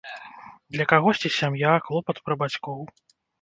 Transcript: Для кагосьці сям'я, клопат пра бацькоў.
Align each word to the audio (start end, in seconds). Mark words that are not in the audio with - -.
Для 0.77 0.85
кагосьці 0.93 1.31
сям'я, 1.35 1.75
клопат 1.89 2.23
пра 2.31 2.39
бацькоў. 2.41 2.81